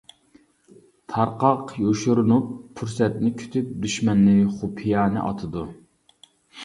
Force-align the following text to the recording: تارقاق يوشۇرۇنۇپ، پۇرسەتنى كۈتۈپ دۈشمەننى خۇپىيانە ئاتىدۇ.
تارقاق 1.15 1.65
يوشۇرۇنۇپ، 1.81 2.49
پۇرسەتنى 2.79 3.31
كۈتۈپ 3.43 3.69
دۈشمەننى 3.87 4.35
خۇپىيانە 4.59 5.27
ئاتىدۇ. 5.27 5.67